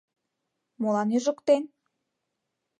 [0.81, 1.63] «Молан ӱжыктен?